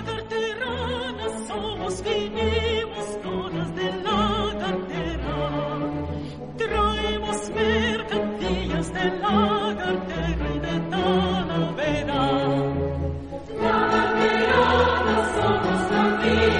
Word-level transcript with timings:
La 0.00 0.06
cartera, 0.06 1.12
nosotros 1.12 2.02
venimos 2.02 3.06
con 3.22 3.58
las 3.58 3.74
de 3.74 3.92
la 4.02 4.56
cartera, 4.58 5.36
traemos 6.56 7.50
mercancías 7.50 8.92
de 8.94 9.04
la. 9.18 9.49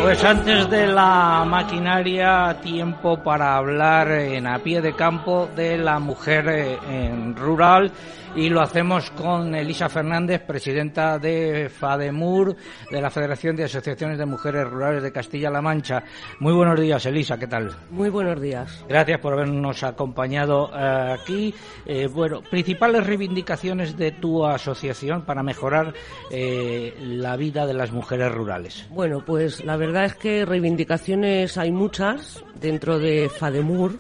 Pues 0.03 0.25
antes 0.25 0.71
de 0.71 0.87
la 0.87 1.45
maquinaria, 1.47 2.57
tiempo 2.63 3.23
para 3.23 3.57
hablar 3.57 4.11
en 4.11 4.47
a 4.47 4.59
pie 4.59 4.81
de 4.81 4.95
campo 4.95 5.47
de 5.55 5.77
la 5.77 5.99
mujer 5.99 6.49
eh, 6.49 6.79
en 6.89 7.37
rural 7.37 7.93
y 8.35 8.49
lo 8.49 8.61
hacemos 8.61 9.11
con 9.11 9.55
Elisa 9.55 9.89
Fernández, 9.89 10.43
presidenta 10.47 11.19
de 11.19 11.69
FADEMUR, 11.69 12.55
de 12.91 13.01
la 13.01 13.11
Federación 13.11 13.57
de 13.57 13.65
Asociaciones 13.65 14.19
de 14.19 14.27
Mujeres 14.27 14.69
Rurales 14.69 15.03
de 15.03 15.13
Castilla-La 15.13 15.61
Mancha. 15.61 16.05
Muy 16.39 16.53
buenos 16.53 16.81
días, 16.81 17.05
Elisa, 17.07 17.39
¿qué 17.39 17.49
tal? 17.49 17.73
Muy 17.91 18.09
buenos 18.09 18.41
días. 18.41 18.85
Gracias 18.89 19.19
por 19.19 19.33
habernos 19.33 19.83
acompañado 19.83 20.71
eh, 20.73 21.17
aquí. 21.21 21.55
Eh, 21.85 22.07
bueno, 22.07 22.41
principales 22.43 23.05
reivindicaciones 23.05 23.97
de 23.97 24.13
tu 24.13 24.47
asociación 24.47 25.23
para 25.23 25.43
mejorar 25.43 25.93
eh, 26.31 26.95
la 27.01 27.37
vida 27.37 27.67
de 27.67 27.75
las 27.75 27.91
mujeres 27.91 28.33
rurales. 28.33 28.87
Bueno, 28.91 29.25
pues 29.25 29.65
la 29.65 29.77
verdad 29.77 29.90
es 29.99 30.15
que 30.15 30.45
reivindicaciones 30.45 31.59
hay 31.59 31.73
muchas 31.73 32.45
dentro 32.55 32.99
de 32.99 33.29
FADEMUR 33.29 33.99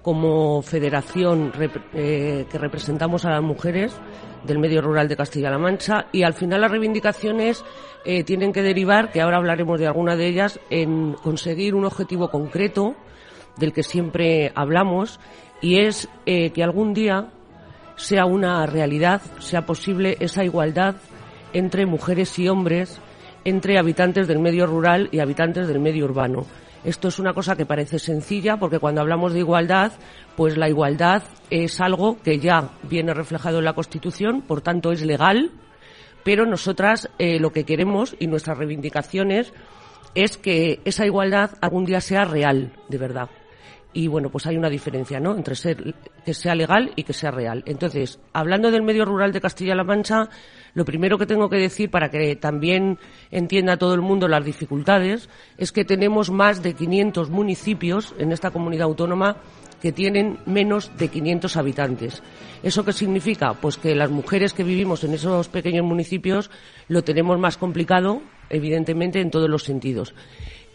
como 0.00 0.62
federación 0.62 1.52
eh, 1.92 2.46
que 2.50 2.58
representamos 2.58 3.24
a 3.24 3.30
las 3.30 3.42
mujeres 3.42 3.92
del 4.44 4.58
medio 4.58 4.80
rural 4.80 5.08
de 5.08 5.16
Castilla-La 5.16 5.58
Mancha 5.58 6.06
y 6.12 6.22
al 6.22 6.34
final 6.34 6.60
las 6.60 6.70
reivindicaciones 6.70 7.64
eh, 8.04 8.24
tienen 8.24 8.52
que 8.52 8.62
derivar, 8.62 9.10
que 9.10 9.20
ahora 9.20 9.36
hablaremos 9.36 9.78
de 9.78 9.86
alguna 9.86 10.16
de 10.16 10.26
ellas, 10.26 10.60
en 10.70 11.14
conseguir 11.14 11.74
un 11.74 11.84
objetivo 11.84 12.30
concreto 12.30 12.94
del 13.56 13.72
que 13.72 13.82
siempre 13.82 14.52
hablamos 14.54 15.20
y 15.60 15.80
es 15.80 16.08
eh, 16.26 16.50
que 16.50 16.62
algún 16.62 16.94
día 16.94 17.28
sea 17.96 18.24
una 18.24 18.66
realidad, 18.66 19.22
sea 19.38 19.66
posible 19.66 20.16
esa 20.20 20.44
igualdad 20.44 20.96
entre 21.52 21.86
mujeres 21.86 22.38
y 22.38 22.48
hombres, 22.48 23.00
entre 23.44 23.78
habitantes 23.78 24.28
del 24.28 24.38
medio 24.38 24.66
rural 24.66 25.08
y 25.12 25.20
habitantes 25.20 25.68
del 25.68 25.80
medio 25.80 26.04
urbano. 26.04 26.46
Esto 26.84 27.08
es 27.08 27.18
una 27.18 27.32
cosa 27.32 27.54
que 27.54 27.66
parece 27.66 27.98
sencilla 27.98 28.56
porque 28.56 28.80
cuando 28.80 29.00
hablamos 29.00 29.32
de 29.32 29.38
igualdad, 29.38 29.92
pues 30.36 30.56
la 30.56 30.68
igualdad 30.68 31.22
es 31.48 31.80
algo 31.80 32.20
que 32.22 32.40
ya 32.40 32.70
viene 32.82 33.14
reflejado 33.14 33.58
en 33.58 33.64
la 33.64 33.74
Constitución, 33.74 34.42
por 34.42 34.62
tanto 34.62 34.90
es 34.90 35.02
legal, 35.02 35.50
pero 36.24 36.44
nosotras 36.44 37.08
eh, 37.18 37.38
lo 37.38 37.52
que 37.52 37.64
queremos 37.64 38.16
y 38.18 38.26
nuestras 38.26 38.58
reivindicaciones 38.58 39.52
es 40.14 40.36
que 40.36 40.80
esa 40.84 41.06
igualdad 41.06 41.52
algún 41.60 41.84
día 41.84 42.00
sea 42.00 42.24
real, 42.24 42.72
de 42.88 42.98
verdad. 42.98 43.28
Y 43.94 44.06
bueno, 44.06 44.30
pues 44.30 44.46
hay 44.46 44.56
una 44.56 44.70
diferencia, 44.70 45.20
¿no? 45.20 45.36
Entre 45.36 45.54
ser 45.54 45.94
que 46.24 46.32
sea 46.32 46.54
legal 46.54 46.92
y 46.96 47.02
que 47.02 47.12
sea 47.12 47.30
real. 47.30 47.62
Entonces, 47.66 48.20
hablando 48.32 48.70
del 48.70 48.82
medio 48.82 49.04
rural 49.04 49.32
de 49.32 49.40
Castilla-La 49.40 49.84
Mancha, 49.84 50.30
lo 50.74 50.84
primero 50.84 51.18
que 51.18 51.26
tengo 51.26 51.50
que 51.50 51.56
decir 51.56 51.90
para 51.90 52.10
que 52.10 52.36
también 52.36 52.98
entienda 53.30 53.76
todo 53.76 53.94
el 53.94 54.00
mundo 54.00 54.28
las 54.28 54.44
dificultades 54.44 55.28
es 55.58 55.72
que 55.72 55.84
tenemos 55.84 56.30
más 56.30 56.62
de 56.62 56.74
500 56.74 57.28
municipios 57.28 58.14
en 58.18 58.32
esta 58.32 58.50
comunidad 58.50 58.84
autónoma 58.84 59.36
que 59.82 59.92
tienen 59.92 60.38
menos 60.46 60.96
de 60.96 61.08
500 61.08 61.56
habitantes. 61.56 62.22
¿Eso 62.62 62.84
qué 62.84 62.92
significa? 62.92 63.54
Pues 63.54 63.76
que 63.76 63.96
las 63.96 64.10
mujeres 64.10 64.54
que 64.54 64.62
vivimos 64.62 65.02
en 65.02 65.12
esos 65.12 65.48
pequeños 65.48 65.84
municipios 65.84 66.50
lo 66.86 67.02
tenemos 67.02 67.38
más 67.40 67.56
complicado, 67.56 68.22
evidentemente, 68.48 69.20
en 69.20 69.32
todos 69.32 69.50
los 69.50 69.64
sentidos. 69.64 70.14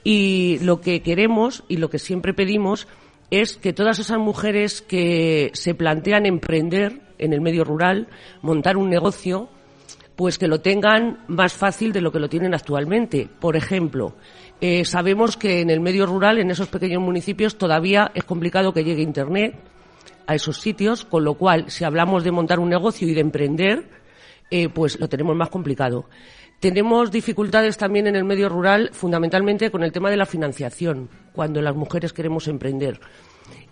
Y 0.04 0.60
lo 0.60 0.82
que 0.82 1.02
queremos 1.02 1.64
y 1.70 1.78
lo 1.78 1.90
que 1.90 2.00
siempre 2.00 2.34
pedimos 2.34 2.88
es 3.30 3.58
que 3.58 3.74
todas 3.74 4.00
esas 4.00 4.18
mujeres 4.18 4.82
que 4.82 5.52
se 5.54 5.74
plantean 5.74 6.26
emprender 6.26 7.02
en 7.18 7.34
el 7.34 7.42
medio 7.42 7.64
rural, 7.64 8.08
montar 8.42 8.78
un 8.78 8.90
negocio, 8.90 9.50
pues 10.16 10.38
que 10.38 10.48
lo 10.48 10.62
tengan 10.62 11.24
más 11.28 11.54
fácil 11.54 11.94
de 11.94 12.02
lo 12.02 12.12
que 12.12 12.20
lo 12.20 12.30
tienen 12.30 12.54
actualmente. 12.54 13.30
Por 13.40 13.56
ejemplo, 13.56 14.16
eh, 14.62 14.86
sabemos 14.86 15.38
que 15.38 15.62
en 15.62 15.70
el 15.70 15.80
medio 15.80 16.06
rural, 16.06 16.40
en 16.40 16.50
esos 16.50 16.70
pequeños 16.70 17.02
municipios, 17.02 17.58
todavía 17.58 18.12
es 18.16 18.24
complicado 18.24 18.74
que 18.74 18.84
llegue 18.84 19.04
Internet 19.04 19.56
a 20.26 20.36
esos 20.36 20.60
sitios, 20.60 21.06
con 21.06 21.24
lo 21.24 21.36
cual, 21.36 21.70
si 21.70 21.84
hablamos 21.84 22.24
de 22.24 22.32
montar 22.32 22.60
un 22.60 22.70
negocio 22.70 23.08
y 23.08 23.14
de 23.14 23.22
emprender, 23.22 23.90
eh, 24.50 24.70
pues 24.70 25.00
lo 25.00 25.08
tenemos 25.08 25.36
más 25.36 25.50
complicado. 25.50 26.06
Tenemos 26.60 27.12
dificultades 27.12 27.78
también 27.78 28.08
en 28.08 28.16
el 28.16 28.24
medio 28.24 28.50
rural, 28.50 28.90
fundamentalmente 28.92 29.70
con 29.70 29.84
el 29.84 29.92
tema 29.92 30.10
de 30.10 30.18
la 30.18 30.26
financiación, 30.26 31.10
cuando 31.34 31.62
las 31.62 31.76
mujeres 31.76 32.14
queremos 32.14 32.48
emprender. 32.48 33.00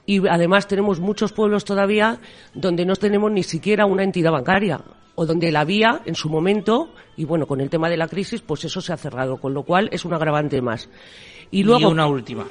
Y 0.06 0.28
además 0.28 0.68
tenemos 0.68 1.00
muchos 1.00 1.34
pueblos 1.34 1.66
todavía 1.66 2.20
donde 2.54 2.86
no 2.86 2.96
tenemos 2.96 3.32
ni 3.32 3.42
siquiera 3.42 3.88
una 3.88 4.04
entidad 4.04 4.32
bancaria 4.32 4.82
o 5.16 5.26
donde 5.26 5.52
la 5.52 5.62
había 5.62 6.02
en 6.06 6.14
su 6.14 6.30
momento 6.30 6.94
y 7.18 7.26
bueno, 7.26 7.48
con 7.48 7.60
el 7.60 7.72
tema 7.72 7.90
de 7.90 7.98
la 7.98 8.08
crisis, 8.08 8.42
pues 8.42 8.66
eso 8.66 8.82
se 8.82 8.94
ha 8.94 8.98
cerrado, 8.98 9.38
con 9.38 9.54
lo 9.54 9.64
cual 9.64 9.90
es 9.92 10.06
un 10.06 10.14
agravante 10.14 10.62
más. 10.62 10.88
Y 11.50 11.64
luego 11.64 11.90
una 11.90 12.06
última. 12.06 12.46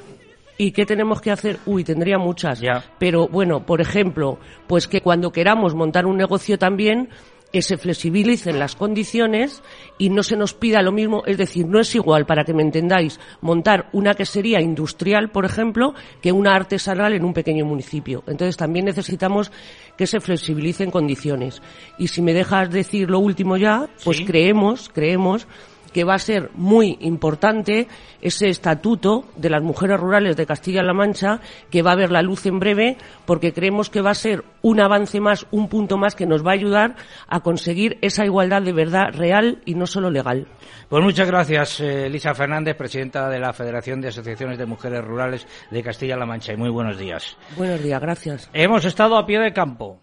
¿Y 0.56 0.71
qué 0.71 0.87
tenemos 0.87 1.21
que 1.21 1.31
hacer? 1.31 1.59
Uy, 1.66 1.84
tendría 1.84 2.19
muchas. 2.19 2.61
Pero 2.99 3.28
bueno, 3.28 3.66
por 3.66 3.81
ejemplo, 3.81 4.39
pues 4.66 4.87
que 4.89 5.01
cuando 5.01 5.33
queramos 5.33 5.75
montar 5.75 6.06
un 6.06 6.16
negocio 6.16 6.59
también, 6.59 7.09
que 7.54 7.62
se 7.62 7.76
flexibilicen 7.76 8.59
las 8.59 8.75
condiciones 8.75 9.62
y 9.97 10.10
no 10.10 10.25
se 10.25 10.34
nos 10.34 10.54
pida 10.54 10.82
lo 10.82 10.91
mismo, 10.91 11.22
es 11.25 11.38
decir, 11.38 11.69
no 11.69 11.78
es 11.78 11.94
igual, 11.94 12.26
para 12.26 12.42
que 12.42 12.53
me 12.53 12.65
entendáis, 12.65 13.20
montar 13.42 13.91
una 13.92 14.15
quesería 14.15 14.60
industrial, 14.60 15.31
por 15.31 15.44
ejemplo, 15.44 15.94
que 16.20 16.32
una 16.32 16.56
artesanal 16.56 17.12
en 17.12 17.25
un 17.25 17.32
pequeño 17.32 17.65
municipio. 17.65 18.25
Entonces 18.26 18.56
también 18.56 18.87
necesitamos 18.87 19.53
que 19.97 20.09
se 20.09 20.19
flexibilicen 20.19 20.91
condiciones. 20.91 21.62
Y 21.97 22.09
si 22.09 22.22
me 22.22 22.34
dejas 22.34 22.72
decir 22.72 23.09
lo 23.09 23.20
último 23.20 23.56
ya, 23.56 23.88
pues 24.03 24.22
creemos, 24.22 24.91
creemos 24.92 25.47
que 25.94 26.05
va 26.05 26.15
a 26.15 26.19
ser 26.19 26.50
muy 26.55 26.99
importante 27.00 27.88
ese 28.21 28.49
estatuto 28.49 29.25
de 29.37 29.49
las 29.49 29.62
mujeres 29.62 29.99
rurales 29.99 30.37
de 30.37 30.44
Castilla-La 30.44 30.93
Mancha, 30.93 31.41
que 31.71 31.82
va 31.82 31.93
a 31.93 31.97
ver 31.97 32.10
la 32.10 32.21
luz 32.21 32.44
en 32.47 32.59
breve, 32.59 32.99
porque 33.25 33.53
creemos 33.53 33.88
que 33.88 34.00
va 34.00 34.10
a 34.10 34.15
ser 34.15 34.44
un 34.60 34.81
avance 34.81 35.21
más, 35.21 35.47
un 35.53 35.69
punto 35.69 35.97
más 35.97 36.15
que 36.15 36.27
nos 36.27 36.44
va 36.44 36.50
a 36.50 36.54
ayudar 36.54 36.97
a 37.28 37.41
conseguir 37.41 37.97
esa 38.03 38.25
igualdad 38.25 38.62
de 38.62 38.72
verdad 38.72 39.12
real 39.12 39.62
y 39.65 39.75
no 39.75 39.87
solo 39.87 40.10
legal. 40.10 40.49
Pues 40.88 41.03
muchas 41.03 41.28
gracias, 41.28 41.81
eh, 41.81 42.06
Elisa 42.06 42.34
Fernández, 42.34 42.77
presidenta 42.77 43.28
de 43.28 43.38
la 43.38 43.53
Federación 43.53 44.00
de 44.00 44.09
Asociaciones 44.09 44.59
de 44.59 44.66
Mujeres 44.66 45.04
Rurales 45.04 45.47
de 45.71 45.83
Castilla-La 45.83 46.27
Mancha, 46.27 46.53
y 46.53 46.56
muy 46.56 46.71
buenos 46.71 46.99
días. 46.99 47.37
Buenos 47.56 47.83
días, 47.83 48.00
gracias. 48.00 48.50
Hemos 48.53 48.84
estado 48.84 49.16
a 49.16 49.25
pie 49.25 49.38
de 49.38 49.53
campo. 49.53 50.00